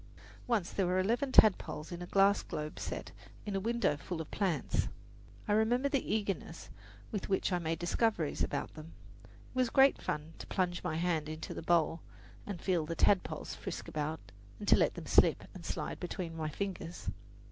Once 0.47 0.71
there 0.71 0.87
were 0.87 0.97
eleven 0.97 1.31
tadpoles 1.31 1.91
in 1.91 2.01
a 2.01 2.07
glass 2.07 2.41
globe 2.41 2.79
set 2.79 3.11
in 3.45 3.55
a 3.55 3.59
window 3.59 3.95
full 3.95 4.19
of 4.19 4.31
plants. 4.31 4.87
I 5.47 5.53
remember 5.53 5.89
the 5.89 6.11
eagerness 6.15 6.71
with 7.11 7.29
which 7.29 7.51
I 7.53 7.59
made 7.59 7.77
discoveries 7.77 8.41
about 8.41 8.73
them. 8.73 8.93
It 9.25 9.29
was 9.53 9.69
great 9.69 10.01
fun 10.01 10.33
to 10.39 10.47
plunge 10.47 10.83
my 10.83 10.95
hand 10.95 11.29
into 11.29 11.53
the 11.53 11.61
bowl 11.61 12.01
and 12.47 12.59
feel 12.59 12.87
the 12.87 12.95
tadpoles 12.95 13.53
frisk 13.53 13.87
about, 13.87 14.31
and 14.57 14.67
to 14.69 14.75
let 14.75 14.95
them 14.95 15.05
slip 15.05 15.43
and 15.53 15.63
slide 15.63 15.99
between 15.99 16.35
my 16.35 16.49
fingers. 16.49 17.11